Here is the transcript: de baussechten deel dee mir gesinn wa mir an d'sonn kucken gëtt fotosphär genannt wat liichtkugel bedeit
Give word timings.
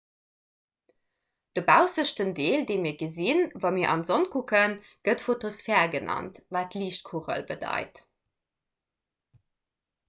de 1.55 1.61
baussechten 1.67 2.31
deel 2.39 2.63
dee 2.69 2.79
mir 2.85 2.95
gesinn 3.01 3.41
wa 3.61 3.73
mir 3.75 3.91
an 3.93 4.05
d'sonn 4.05 4.25
kucken 4.37 4.75
gëtt 5.09 5.25
fotosphär 5.27 5.93
genannt 5.97 6.41
wat 6.57 6.75
liichtkugel 6.81 7.47
bedeit 7.53 8.05